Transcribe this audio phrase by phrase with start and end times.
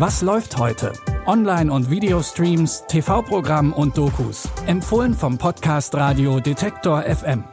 [0.00, 0.94] Was läuft heute?
[1.26, 4.48] Online- und Videostreams, TV-Programm und Dokus.
[4.66, 7.44] Empfohlen vom Podcast Radio Detektor FM.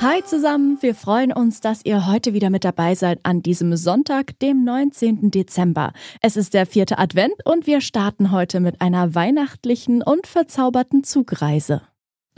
[0.00, 4.38] Hi zusammen, wir freuen uns, dass ihr heute wieder mit dabei seid an diesem Sonntag,
[4.38, 5.32] dem 19.
[5.32, 5.92] Dezember.
[6.22, 11.82] Es ist der vierte Advent und wir starten heute mit einer weihnachtlichen und verzauberten Zugreise.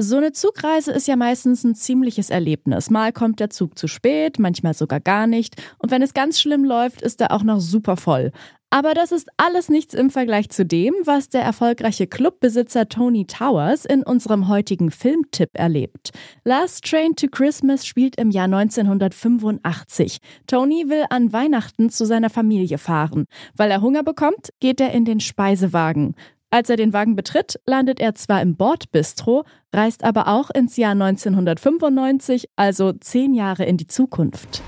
[0.01, 2.89] So eine Zugreise ist ja meistens ein ziemliches Erlebnis.
[2.89, 5.61] Mal kommt der Zug zu spät, manchmal sogar gar nicht.
[5.79, 8.30] Und wenn es ganz schlimm läuft, ist er auch noch super voll.
[8.70, 13.87] Aber das ist alles nichts im Vergleich zu dem, was der erfolgreiche Clubbesitzer Tony Towers
[13.87, 16.11] in unserem heutigen Filmtipp erlebt.
[16.45, 20.19] Last Train to Christmas spielt im Jahr 1985.
[20.47, 23.25] Tony will an Weihnachten zu seiner Familie fahren.
[23.56, 26.15] Weil er Hunger bekommt, geht er in den Speisewagen.
[26.51, 30.93] Als er den Wagen betritt, landet er zwar im Bordbistro, reist aber auch ins Jahr
[30.93, 34.62] 1995, also zehn Jahre in die Zukunft.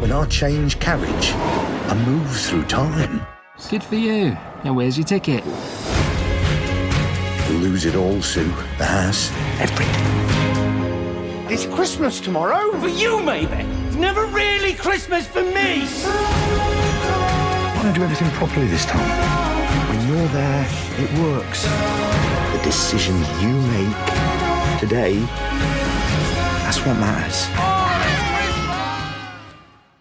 [0.00, 1.34] When I change carriage,
[1.90, 3.20] I move through time.
[3.68, 4.34] Good for you.
[4.64, 5.44] Now, where's your ticket?
[7.50, 8.50] Lose it all, Sue.
[8.78, 9.86] The house, everything.
[11.50, 12.72] It's Christmas tomorrow.
[12.80, 13.66] For you, maybe.
[13.88, 15.84] It's never really Christmas for me.
[17.66, 19.43] I want to do everything properly this time.
[19.88, 20.66] When you're there,
[20.98, 21.64] it works.
[22.52, 23.96] The decisions you make
[24.80, 25.18] today,
[26.64, 27.48] that's what matters.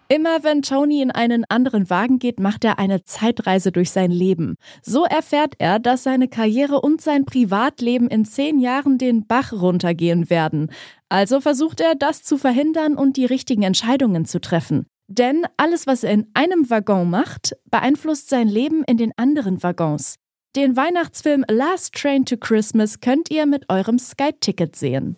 [0.09, 4.57] Immer wenn Tony in einen anderen Wagen geht, macht er eine Zeitreise durch sein Leben.
[4.83, 10.30] So erfährt er, dass seine Karriere und sein Privatleben in zehn Jahren den Bach runtergehen
[10.30, 10.69] werden.
[11.09, 14.85] Also versucht er, das zu verhindern und die richtigen Entscheidungen zu treffen.
[15.07, 20.15] Denn alles, was er in einem Waggon macht, beeinflusst sein Leben in den anderen Waggons.
[20.55, 25.17] Den Weihnachtsfilm Last Train to Christmas könnt ihr mit eurem Sky-Ticket sehen.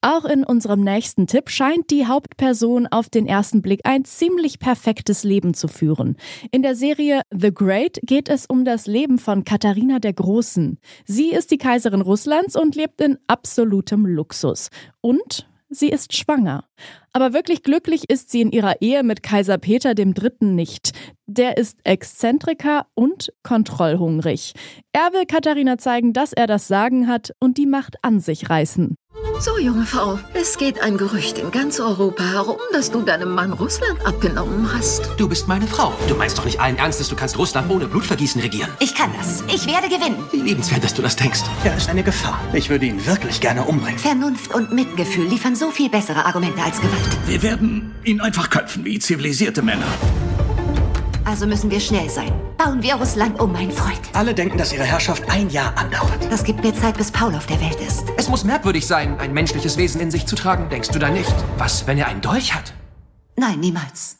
[0.00, 5.24] Auch in unserem nächsten Tipp scheint die Hauptperson auf den ersten Blick ein ziemlich perfektes
[5.24, 6.16] Leben zu führen.
[6.52, 10.78] In der Serie The Great geht es um das Leben von Katharina der Großen.
[11.04, 14.68] Sie ist die Kaiserin Russlands und lebt in absolutem Luxus.
[15.00, 16.64] Und sie ist schwanger.
[17.12, 20.32] Aber wirklich glücklich ist sie in ihrer Ehe mit Kaiser Peter III.
[20.40, 20.92] nicht.
[21.26, 24.54] Der ist Exzentriker und kontrollhungrig.
[24.92, 28.96] Er will Katharina zeigen, dass er das Sagen hat und die Macht an sich reißen.
[29.40, 33.52] So, junge Frau, es geht ein Gerücht in ganz Europa herum, dass du deinem Mann
[33.52, 35.10] Russland abgenommen hast.
[35.16, 35.92] Du bist meine Frau.
[36.08, 38.70] Du meinst doch nicht allen Ernstes, du kannst Russland ohne Blutvergießen regieren.
[38.80, 39.44] Ich kann das.
[39.46, 40.24] Ich werde gewinnen.
[40.32, 41.40] Wie liebenswert, dass du das denkst.
[41.62, 42.40] Er ist eine Gefahr.
[42.52, 43.98] Ich würde ihn wirklich gerne umbringen.
[43.98, 47.18] Vernunft und Mitgefühl liefern so viel bessere Argumente als Gewalt.
[47.26, 49.86] Wir werden ihn einfach köpfen wie zivilisierte Männer.
[51.28, 52.32] Also müssen wir schnell sein.
[52.56, 54.00] Bauen wir Russland um, mein Freund.
[54.14, 56.24] Alle denken, dass ihre Herrschaft ein Jahr andauert.
[56.30, 58.06] Das gibt mir Zeit, bis Paul auf der Welt ist.
[58.16, 61.34] Es muss merkwürdig sein, ein menschliches Wesen in sich zu tragen, denkst du da nicht?
[61.58, 62.72] Was, wenn er einen Dolch hat?
[63.36, 64.16] Nein, niemals.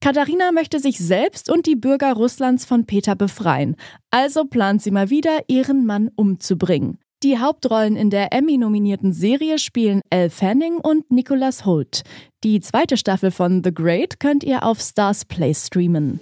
[0.00, 3.76] Katharina möchte sich selbst und die Bürger Russlands von Peter befreien.
[4.10, 6.96] Also plant sie mal wieder, ihren Mann umzubringen.
[7.22, 12.02] Die Hauptrollen in der Emmy-nominierten Serie spielen Elle Fanning und Nicholas Holt.
[12.44, 16.20] Die zweite Staffel von The Great könnt ihr auf Stars Play streamen.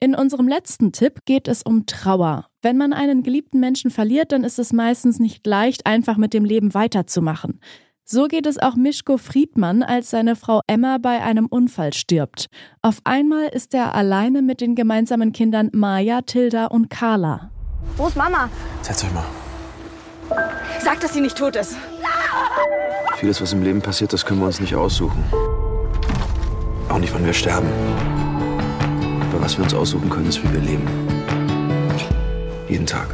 [0.00, 2.48] In unserem letzten Tipp geht es um Trauer.
[2.60, 6.44] Wenn man einen geliebten Menschen verliert, dann ist es meistens nicht leicht, einfach mit dem
[6.44, 7.60] Leben weiterzumachen.
[8.04, 12.46] So geht es auch Mischko Friedmann, als seine Frau Emma bei einem Unfall stirbt.
[12.82, 17.51] Auf einmal ist er alleine mit den gemeinsamen Kindern Maya, Tilda und Carla.
[17.96, 18.48] Wo ist Mama?
[18.82, 19.24] Setz euch mal.
[20.82, 21.76] Sag, dass sie nicht tot ist.
[23.16, 25.22] Vieles, was im Leben passiert, das können wir uns nicht aussuchen.
[26.88, 27.68] Auch nicht, wann wir sterben.
[29.30, 30.88] Aber was wir uns aussuchen können, ist, wie wir leben.
[32.68, 33.06] Jeden Tag.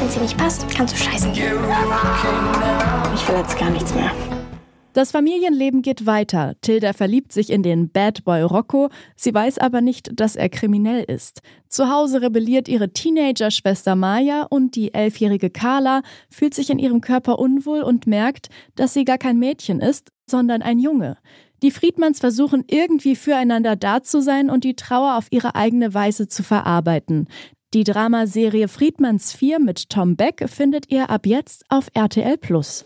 [0.00, 1.32] Wenn sie nicht passt, kannst du scheißen.
[1.32, 4.10] Ich will jetzt gar nichts mehr.
[4.98, 6.56] Das Familienleben geht weiter.
[6.60, 11.04] Tilda verliebt sich in den Bad Boy Rocco, sie weiß aber nicht, dass er kriminell
[11.04, 11.40] ist.
[11.68, 17.38] Zu Hause rebelliert ihre Teenager-Schwester Maya und die elfjährige Carla fühlt sich in ihrem Körper
[17.38, 21.16] unwohl und merkt, dass sie gar kein Mädchen ist, sondern ein Junge.
[21.62, 26.26] Die Friedmanns versuchen irgendwie füreinander da zu sein und die Trauer auf ihre eigene Weise
[26.26, 27.28] zu verarbeiten.
[27.72, 32.84] Die Dramaserie Friedmanns 4 mit Tom Beck findet ihr ab jetzt auf RTL Plus.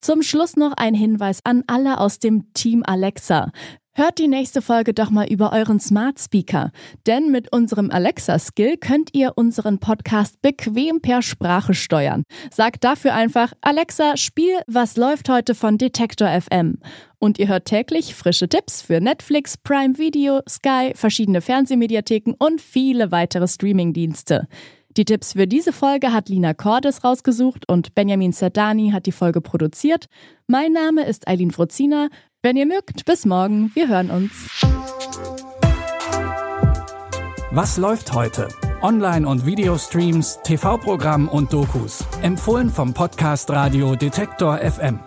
[0.00, 3.50] Zum Schluss noch ein Hinweis an alle aus dem Team Alexa.
[3.98, 6.70] Hört die nächste Folge doch mal über euren Smart Speaker,
[7.06, 12.22] denn mit unserem Alexa-Skill könnt ihr unseren Podcast bequem per Sprache steuern.
[12.52, 16.78] Sagt dafür einfach, Alexa, spiel Was läuft heute von Detektor FM.
[17.18, 23.12] Und ihr hört täglich frische Tipps für Netflix, Prime Video, Sky, verschiedene Fernsehmediatheken und viele
[23.12, 24.46] weitere Streamingdienste.
[24.96, 29.42] Die Tipps für diese Folge hat Lina Cordes rausgesucht und Benjamin Zerdani hat die Folge
[29.42, 30.06] produziert.
[30.46, 32.08] Mein Name ist Eileen Frozina.
[32.42, 33.70] Wenn ihr mögt, bis morgen.
[33.74, 34.32] Wir hören uns.
[37.50, 38.48] Was läuft heute?
[38.80, 42.02] Online- und Videostreams, TV-Programm und Dokus.
[42.22, 45.00] Empfohlen vom Podcast Radio Detektor FM.